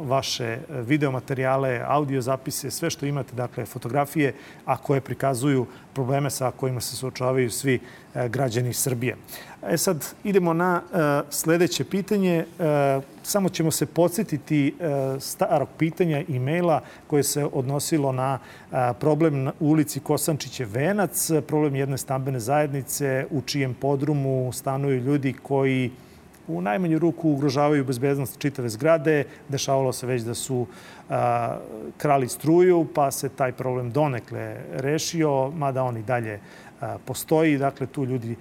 [0.00, 6.80] vaše videomaterijale, audio zapise, sve što imate, dakle, fotografije, a koje prikazuju probleme sa kojima
[6.80, 7.80] se suočavaju svi
[8.14, 9.16] građani Srbije.
[9.62, 10.98] E sad idemo na uh,
[11.30, 12.44] sledeće pitanje.
[12.58, 18.38] Uh, samo ćemo se podsjetiti uh, starog pitanja e-maila koje se odnosilo na
[18.70, 25.34] uh, problem u ulici Kosančiće Venac, problem jedne stambene zajednice u čijem podrumu stanuju ljudi
[25.42, 25.90] koji
[26.48, 29.24] u najmanju ruku ugrožavaju bezbednost čitave zgrade.
[29.48, 30.66] Dešavalo se već da su
[31.10, 31.56] a,
[31.96, 36.40] krali struju, pa se taj problem donekle rešio, mada on i dalje
[37.04, 37.58] postoji.
[37.58, 38.36] Dakle, tu ljudi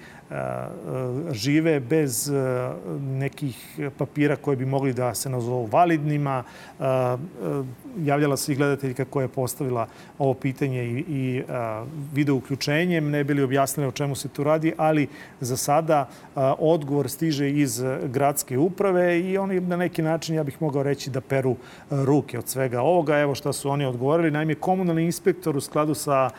[1.32, 2.32] žive bez
[3.02, 6.44] nekih papira koje bi mogli da se nazovu validnima.
[8.00, 9.88] Javljala se i gledateljka koja je postavila
[10.20, 11.44] ovo pitanje i, i
[12.14, 13.10] video uključenjem.
[13.10, 15.08] Ne bili objasnili o čemu se tu radi, ali
[15.40, 16.10] za sada
[16.60, 21.22] odgovor stiže iz gradske uprave i oni na neki način, ja bih mogao reći, da
[21.22, 21.56] peru
[21.90, 23.20] ruke od svega ovoga.
[23.20, 24.32] Evo šta su oni odgovorili.
[24.32, 26.30] Naime, komunalni inspektor u skladu sa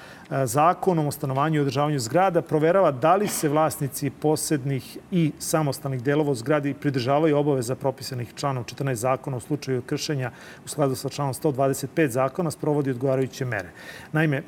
[0.44, 6.30] zakonom o stanovanju i održavanju zgrada proverava da li se vlasnici posednih i samostalnih delova
[6.30, 10.30] u zgradi pridržavaju obaveza propisanih članom 14 zakona u slučaju kršenja
[10.64, 13.70] u skladu sa članom 125 zakona sprovodi odgovarajuće mere.
[14.12, 14.42] Naime, e,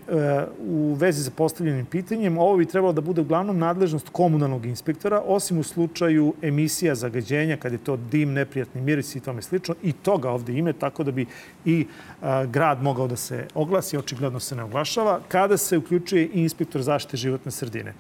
[0.59, 5.59] u vezi sa postavljenim pitanjem, ovo bi trebalo da bude uglavnom nadležnost komunalnog inspektora, osim
[5.59, 10.31] u slučaju emisija zagađenja, kad je to dim, neprijatni miris i tome slično, i toga
[10.31, 11.26] ovde ime, tako da bi
[11.64, 11.87] i
[12.46, 17.16] grad mogao da se oglasi, očigledno se ne oglašava, kada se uključuje i inspektor zaštite
[17.31, 17.93] životne sredine.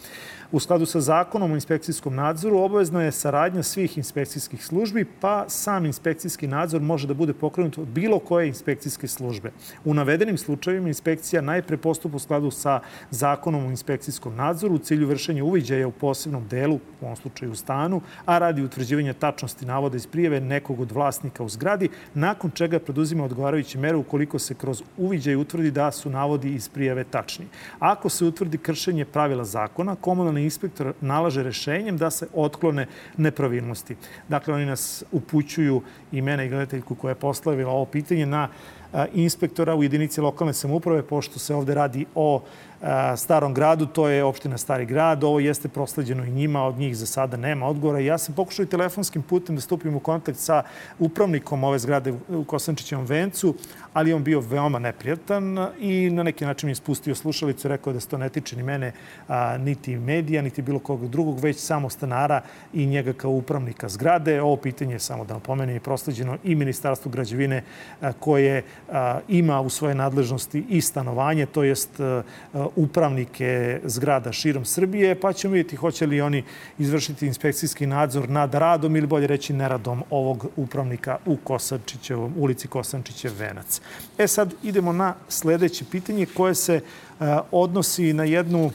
[0.52, 5.86] U skladu sa zakonom o inspekcijskom nadzoru obavezna je saradnja svih inspekcijskih službi, pa sam
[5.86, 9.52] inspekcijski nadzor može da bude pokrenut od bilo koje inspekcijske službe.
[9.84, 15.06] U navedenim slučajevima inspekcija najpre postupa u skladu sa zakonom o inspekcijskom nadzoru u cilju
[15.06, 19.96] vršenja uviđaja u posebnom delu, u ovom slučaju u stanu, a radi utvrđivanja tačnosti navoda
[19.96, 24.82] iz prijeve nekog od vlasnika u zgradi, nakon čega preduzima odgovarajuće mere ukoliko se kroz
[24.98, 27.46] uviđaj utvrdi da su navodi iz prijeve tačni.
[27.78, 33.96] Ako se utvrdi kršenje pravila zakona, komunalni komunalni inspektor nalaže rešenjem da se otklone nepravilnosti.
[34.28, 38.48] Dakle, oni nas upućuju i mene i gledateljku koja je poslavila ovo pitanje na
[39.14, 42.42] inspektora u jedinici lokalne samouprave, pošto se ovde radi o
[43.16, 47.06] Starom gradu, to je opština Stari grad, ovo jeste prosleđeno i njima, od njih za
[47.06, 47.98] sada nema odgovora.
[47.98, 50.62] Ja sam pokušao i telefonskim putem da stupim u kontakt sa
[50.98, 53.54] upravnikom ove zgrade u Kosančićevom vencu,
[53.92, 57.92] ali on bio veoma neprijatan i na neki način mi je spustio slušalicu i rekao
[57.92, 58.92] da se to ne tiče ni mene,
[59.58, 62.40] niti medija, niti bilo kog drugog, već samo stanara
[62.72, 64.42] i njega kao upravnika zgrade.
[64.42, 67.62] Ovo pitanje, samo da napomenem, je prosleđeno i Ministarstvu građevine
[68.20, 68.62] koje
[69.28, 72.00] ima u svoje nadležnosti i stanovanje, to jest
[72.76, 76.44] upravnike zgrada širom Srbije, pa ćemo vidjeti hoće li oni
[76.78, 83.32] izvršiti inspekcijski nadzor nad radom ili bolje reći neradom ovog upravnika u Kosančićevom, ulici Kosančićev
[83.38, 83.80] Venac.
[84.18, 86.82] E sad idemo na sledeće pitanje koje se e,
[87.50, 88.70] odnosi na jednu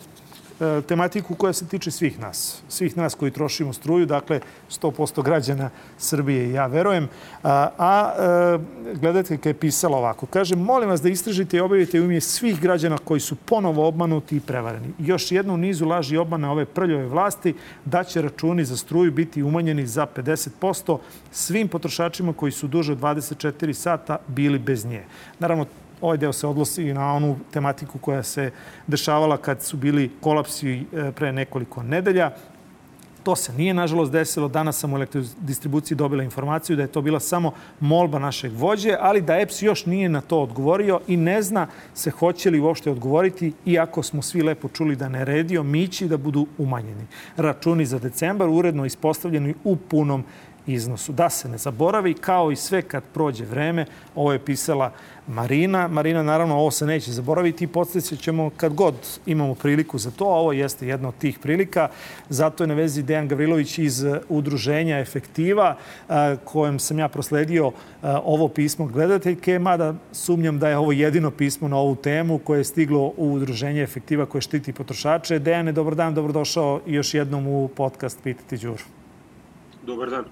[0.87, 2.61] tematiku koja se tiče svih nas.
[2.69, 4.39] Svih nas koji trošimo struju, dakle
[4.69, 7.09] 100% građana Srbije, ja verujem.
[7.43, 10.25] A, a e, gledateljka je pisala ovako.
[10.25, 14.37] Kaže, molim vas da istražite i objavite u ime svih građana koji su ponovo obmanuti
[14.37, 14.93] i prevareni.
[14.99, 17.53] Još jednu u nizu laži obmana ove prljove vlasti
[17.85, 20.97] da će računi za struju biti umanjeni za 50%
[21.31, 25.03] svim potrošačima koji su duže od 24 sata bili bez nje.
[25.39, 25.65] Naravno,
[26.01, 28.51] ovaj deo se odlosi na onu tematiku koja se
[28.87, 32.31] dešavala kad su bili kolapsi e, pre nekoliko nedelja.
[33.25, 34.47] To se nije, nažalost, desilo.
[34.47, 39.21] Danas sam u elektrodistribuciji dobila informaciju da je to bila samo molba našeg vođe, ali
[39.21, 43.53] da EPS još nije na to odgovorio i ne zna se hoće li uopšte odgovoriti,
[43.65, 47.07] iako smo svi lepo čuli da ne redio, mići da budu umanjeni.
[47.37, 50.23] Računi za decembar uredno ispostavljeni u punom
[50.67, 51.13] iznosu.
[51.13, 54.91] Da se ne zaboravi, kao i sve kad prođe vreme, ovo je pisala
[55.27, 55.87] Marina.
[55.87, 60.25] Marina, naravno, ovo se neće zaboraviti i podsjećat ćemo kad god imamo priliku za to.
[60.25, 61.89] Ovo jeste jedna od tih prilika.
[62.29, 65.77] Zato je na vezi Dejan Gavrilović iz udruženja Efektiva,
[66.43, 67.71] kojem sam ja prosledio
[68.03, 72.63] ovo pismo gledateljke, mada sumnjam da je ovo jedino pismo na ovu temu koje je
[72.63, 75.39] stiglo u udruženje Efektiva koje štiti potrošače.
[75.39, 78.83] Dejane, dobar dan, dobrodošao još jednom u podcast Pitati Đuru.
[79.85, 80.25] Dobar dan.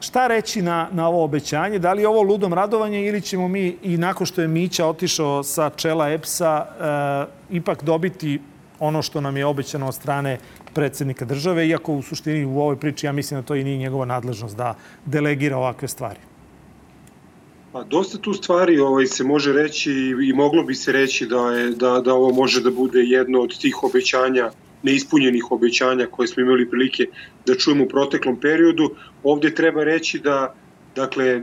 [0.00, 1.78] Šta reći na, na ovo obećanje?
[1.78, 5.42] Da li je ovo ludom radovanje ili ćemo mi i nakon što je Mića otišao
[5.42, 8.40] sa čela EPS-a ipak dobiti
[8.80, 10.38] ono što nam je obećano od strane
[10.74, 14.04] predsednika države, iako u suštini u ovoj priči ja mislim da to i nije njegova
[14.04, 14.74] nadležnost da
[15.06, 16.20] delegira ovakve stvari.
[17.72, 19.92] Pa, dosta tu stvari ovaj, se može reći
[20.28, 23.58] i moglo bi se reći da, je, da, da ovo može da bude jedno od
[23.60, 24.50] tih obećanja
[24.82, 27.06] neispunjenih obećanja koje smo imali prilike
[27.46, 28.90] da čujemo u proteklom periodu.
[29.22, 30.54] Ovde treba reći da
[30.96, 31.42] dakle,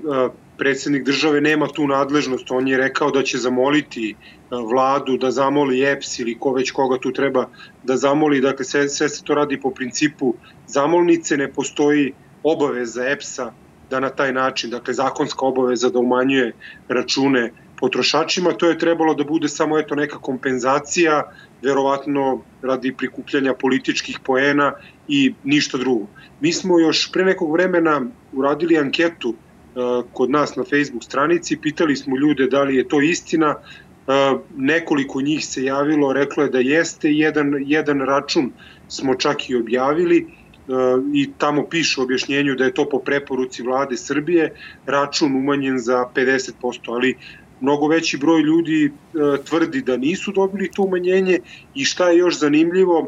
[0.58, 2.52] predsednik države nema tu nadležnost.
[2.52, 4.16] On je rekao da će zamoliti
[4.52, 7.48] vladu da zamoli EPS ili ko već koga tu treba
[7.84, 8.42] da zamoli.
[8.42, 10.34] Dakle, sve, sve se to radi po principu
[10.68, 13.52] zamolnice, ne postoji obaveza EPS-a
[13.90, 16.54] da na taj način, dakle zakonska obaveza da umanjuje
[16.88, 21.24] račune potrošačima, to je trebalo da bude samo eto neka kompenzacija,
[21.62, 24.74] verovatno radi prikupljanja političkih poena
[25.08, 26.08] i ništa drugo.
[26.42, 28.02] Mi smo još pre nekog vremena
[28.34, 33.02] uradili anketu uh, kod nas na Facebook stranici, pitali smo ljude da li je to
[33.02, 38.52] istina, uh, nekoliko njih se javilo, reklo je da jeste, jedan, jedan račun
[38.88, 40.28] smo čak i objavili,
[40.68, 44.54] uh, i tamo piše u objašnjenju da je to po preporuci vlade Srbije
[44.86, 46.52] račun umanjen za 50%,
[46.88, 47.18] ali
[47.62, 48.90] mnogo veći broj ljudi e,
[49.44, 51.40] tvrdi da nisu dobili to umanjenje
[51.76, 53.08] i šta je još zanimljivo,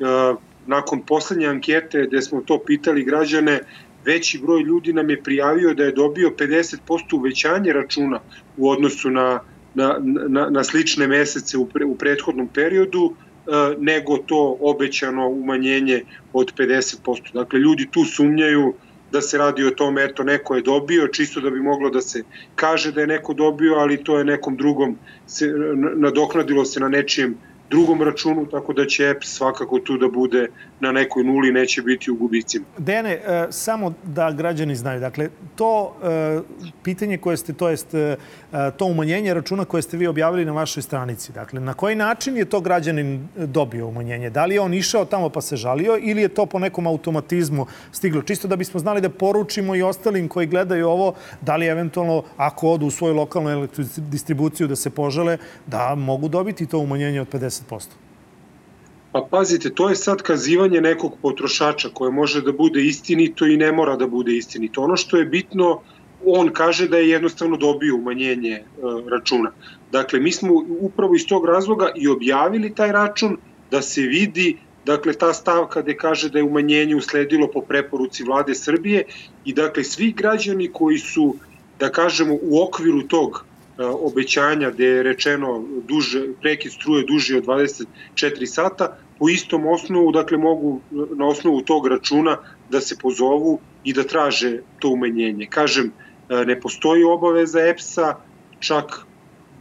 [0.00, 0.34] e,
[0.66, 3.60] nakon poslednje ankete gde smo to pitali građane,
[4.04, 8.20] veći broj ljudi nam je prijavio da je dobio 50% uvećanje računa
[8.56, 9.40] u odnosu na,
[9.74, 16.02] na, na, na slične mesece u, pre, u prethodnom periodu, e, nego to obećano umanjenje
[16.32, 17.32] od 50%.
[17.32, 18.74] Dakle, ljudi tu sumnjaju
[19.16, 22.22] da se radi o tome, eto, neko je dobio, čisto da bi moglo da se
[22.54, 25.52] kaže da je neko dobio, ali to je nekom drugom, se,
[25.96, 27.36] nadoknadilo se na nečijem
[27.70, 30.48] drugom računu, tako da će EPS svakako tu da bude
[30.80, 32.64] na nekoj nuli, neće biti u gubicima.
[32.78, 36.40] Dene, e, samo da građani znaju, dakle, to e,
[36.82, 38.16] pitanje koje ste, to jest e,
[38.76, 42.44] to umanjenje računa koje ste vi objavili na vašoj stranici, dakle, na koji način je
[42.44, 44.30] to građanin dobio umanjenje?
[44.30, 47.66] Da li je on išao tamo pa se žalio ili je to po nekom automatizmu
[47.92, 48.22] stiglo?
[48.22, 52.68] Čisto da bismo znali da poručimo i ostalim koji gledaju ovo, da li eventualno, ako
[52.68, 57.46] odu u svoju lokalnu elektrodistribuciju da se požele, da mogu dobiti to umanjenje od 50
[57.46, 58.05] 10%?
[59.16, 63.70] Pa pazite, to je sad kazivanje nekog potrošača koje može da bude istinito i ne
[63.72, 64.82] mora da bude istinito.
[64.82, 65.80] Ono što je bitno,
[66.24, 68.64] on kaže da je jednostavno dobio umanjenje e,
[69.10, 69.52] računa.
[69.92, 73.38] Dakle, mi smo upravo iz tog razloga i objavili taj račun
[73.70, 78.54] da se vidi dakle ta stavka gde kaže da je umanjenje usledilo po preporuci vlade
[78.54, 79.04] Srbije
[79.44, 81.34] i dakle svi građani koji su
[81.80, 83.44] da kažemo u okviru tog
[83.78, 90.38] obećanja gde je rečeno duže, prekid struje duži od 24 sata, po istom osnovu, dakle
[90.38, 92.36] mogu na osnovu tog računa
[92.70, 95.46] da se pozovu i da traže to umenjenje.
[95.50, 95.92] Kažem,
[96.28, 98.14] e, ne postoji obaveza EPS-a,
[98.60, 99.06] čak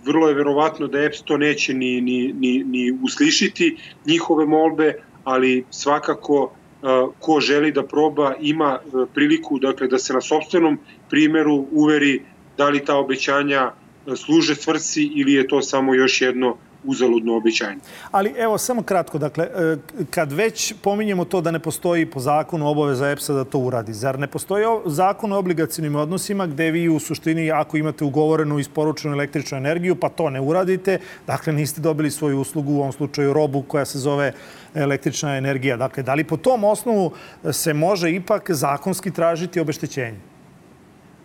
[0.06, 5.66] vrlo je verovatno da EPS to neće ni, ni, ni, ni uslišiti njihove molbe, ali
[5.70, 6.88] svakako e,
[7.20, 8.80] ko želi da proba ima
[9.14, 12.22] priliku dakle, da se na sobstvenom primeru uveri
[12.58, 13.72] da li ta obećanja
[14.16, 17.80] služe svrsi ili je to samo još jedno uzaludno obećanje.
[18.12, 19.78] Ali evo, samo kratko, dakle, e,
[20.10, 24.20] kad već pominjemo to da ne postoji po zakonu obaveza EPS-a da to uradi, zar
[24.20, 29.58] ne postoji zakon o obligacijnim odnosima gde vi u suštini, ako imate ugovorenu isporučenu električnu
[29.58, 33.86] energiju, pa to ne uradite, dakle, niste dobili svoju uslugu, u ovom slučaju robu koja
[33.86, 34.34] se zove
[34.74, 35.78] električna energija.
[35.78, 37.12] Dakle, da li po tom osnovu
[37.52, 40.35] se može ipak zakonski tražiti obeštećenje?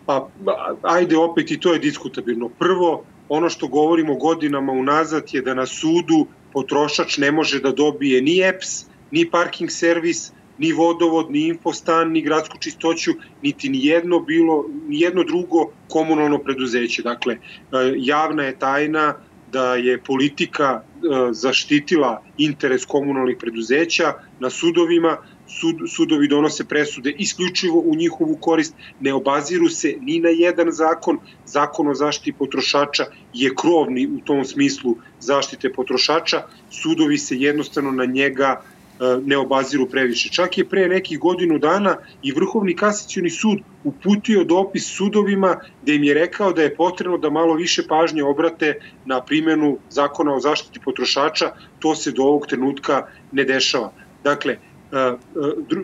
[0.05, 0.27] Pa,
[0.81, 2.49] ajde opet i to je diskutabilno.
[2.49, 8.21] Prvo, ono što govorimo godinama unazad je da na sudu potrošač ne može da dobije
[8.21, 14.19] ni EPS, ni parking servis, ni vodovod, ni infostan, ni gradsku čistoću, niti ni jedno
[14.19, 17.01] bilo, ni jedno drugo komunalno preduzeće.
[17.01, 17.39] Dakle, e,
[17.97, 19.15] javna je tajna
[19.51, 20.83] da je politika e,
[21.31, 25.17] zaštitila interes komunalnih preduzeća na sudovima
[25.59, 31.19] sud, sudovi donose presude isključivo u njihovu korist, ne obaziru se ni na jedan zakon,
[31.45, 38.05] zakon o zaštiti potrošača je krovni u tom smislu zaštite potrošača, sudovi se jednostavno na
[38.05, 38.61] njega
[39.01, 40.29] E, ne obaziru previše.
[40.29, 46.03] Čak je pre nekih godinu dana i Vrhovni kasacioni sud uputio dopis sudovima gde im
[46.03, 48.75] je rekao da je potrebno da malo više pažnje obrate
[49.05, 53.91] na primjenu zakona o zaštiti potrošača, to se do ovog trenutka ne dešava.
[54.23, 54.57] Dakle,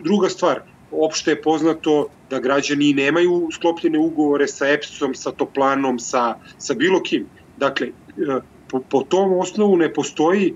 [0.04, 6.34] druga stvar, opšte je poznato da građani nemaju sklopljene ugovore sa EPS-om, sa Toplanom, sa,
[6.58, 7.26] sa bilo kim.
[7.56, 7.88] Dakle,
[8.68, 10.54] po, po tom osnovu ne postoji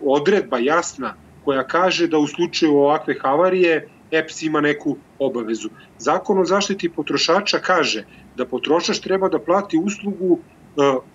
[0.00, 5.68] odredba jasna koja kaže da u slučaju ovakve havarije EPS ima neku obavezu.
[5.98, 8.04] Zakon o zaštiti potrošača kaže
[8.36, 10.38] da potrošač treba da plati uslugu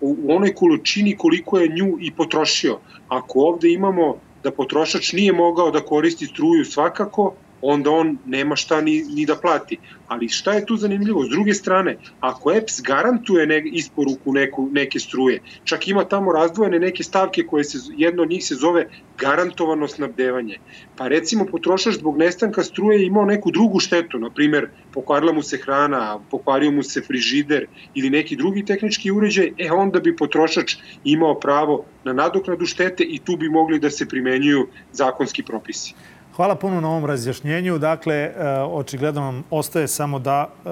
[0.02, 2.80] u onoj količini koliko je nju i potrošio.
[3.08, 7.34] Ako ovde imamo da potrošač nije mogao da koristi struju svakako,
[7.66, 9.78] onda on nema šta ni, ni da plati.
[10.08, 11.24] Ali šta je tu zanimljivo?
[11.24, 16.80] S druge strane, ako EPS garantuje ne, isporuku neku, neke struje, čak ima tamo razdvojene
[16.80, 18.88] neke stavke koje se, jedno od njih se zove
[19.18, 20.60] garantovano snabdevanje.
[20.98, 25.58] Pa recimo potrošač zbog nestanka struje imao neku drugu štetu, na primer pokvarila mu se
[25.58, 31.40] hrana, pokvario mu se frižider ili neki drugi tehnički uređaj, e onda bi potrošač imao
[31.40, 35.94] pravo na nadoknadu štete i tu bi mogli da se primenjuju zakonski propisi.
[36.36, 37.78] Hvala puno na ovom razjašnjenju.
[37.78, 38.32] Dakle, e,
[38.62, 40.70] očigledno nam ostaje samo da e,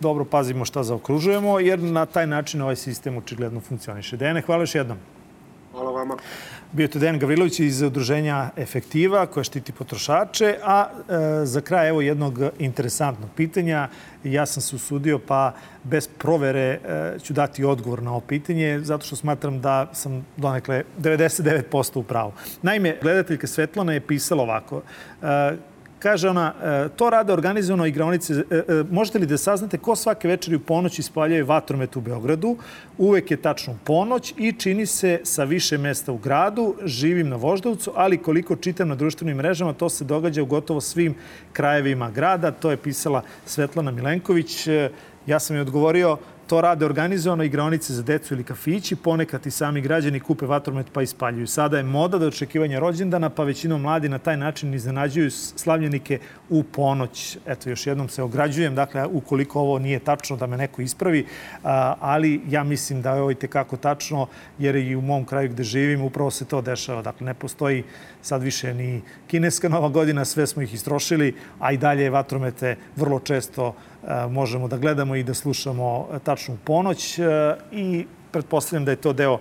[0.00, 4.16] dobro pazimo šta zaokružujemo, jer na taj način ovaj sistem očigledno funkcioniše.
[4.16, 4.98] Dene, hvala još jednom.
[6.02, 6.16] Vama.
[6.72, 12.00] Bio to Dejan Gavrilović iz udruženja Efektiva koja štiti potrošače, a e, za kraj evo
[12.00, 13.88] jednog interesantnog pitanja.
[14.24, 15.52] Ja sam se usudio pa
[15.84, 20.82] bez provere e, ću dati odgovor na ovo pitanje zato što smatram da sam donekle
[20.98, 22.32] 99% u pravu.
[22.62, 24.82] Naime, gledateljka Svetlana je pisala ovako.
[25.22, 25.56] E,
[26.02, 28.34] Kaže ona, e, to rade organizovano igraonice.
[28.34, 32.56] E, e, možete li da saznate ko svake večeri u ponoć ispaljaju vatromet u Beogradu?
[32.98, 36.74] Uvek je tačno ponoć i čini se sa više mesta u gradu.
[36.84, 41.14] Živim na Voždovcu, ali koliko čitam na društvenim mrežama, to se događa u gotovo svim
[41.52, 42.50] krajevima grada.
[42.50, 44.66] To je pisala Svetlana Milenković.
[45.26, 46.16] Ja sam joj odgovorio,
[46.46, 51.02] To rade organizovano igraonice za decu ili kafići, ponekad i sami građani kupe vatromet pa
[51.02, 51.46] ispaljuju.
[51.46, 56.18] Sada je moda da očekivanja rođendana, pa većinom mladi na taj način iznenađuju slavljenike
[56.50, 57.38] u ponoć.
[57.46, 61.26] Eto, još jednom se ograđujem, dakle, ukoliko ovo nije tačno da me neko ispravi,
[62.00, 64.26] ali ja mislim da je ovo i tekako tačno,
[64.58, 67.02] jer i u mom kraju gde živim upravo se to dešava.
[67.02, 67.84] Dakle, ne postoji
[68.22, 73.20] sad više ni kineska nova godina, sve smo ih istrošili, a i dalje vatromete vrlo
[73.20, 77.24] često E, možemo da gledamo i da slušamo tačnu ponoć e,
[77.72, 79.38] i pretpostavljam da je to deo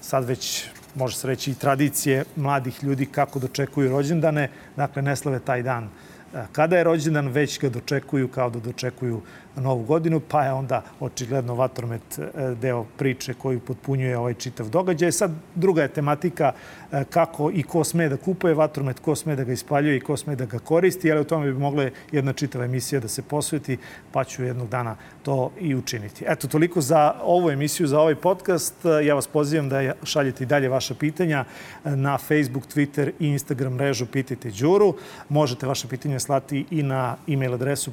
[0.00, 4.48] sad već može se reći i tradicije mladih ljudi kako dočekuju rođendane.
[4.76, 9.22] Dakle, ne slave taj dan e, kada je rođendan, već ga dočekuju kao da dočekuju
[9.56, 12.18] novu godinu, pa je onda očigledno vatromet
[12.60, 15.12] deo priče koju potpunjuje ovaj čitav događaj.
[15.12, 16.52] Sad druga je tematika
[16.92, 20.16] E, kako i ko sme da kupuje vatromet, ko sme da ga ispaljuje i ko
[20.16, 23.78] sme da ga koristi, ali u tome bi mogla jedna čitava emisija da se posveti,
[24.12, 26.24] pa ću jednog dana to i učiniti.
[26.28, 28.74] Eto, toliko za ovu emisiju, za ovaj podcast.
[29.04, 31.44] Ja vas pozivam da šaljete i dalje vaša pitanja
[31.84, 34.94] na Facebook, Twitter i Instagram mrežu Pitajte Đuru.
[35.28, 37.90] Možete vaše pitanja slati i na e-mail adresu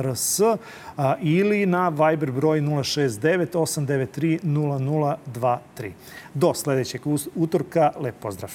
[0.00, 0.40] rs
[1.20, 5.90] ili na Viber broj 069 893 0023.
[6.34, 7.02] Do sledećeg
[7.34, 8.50] utorka, lep pozdrav!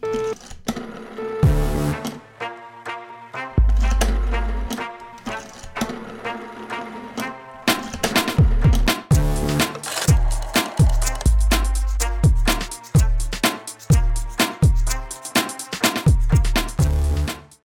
[0.00, 0.57] thank you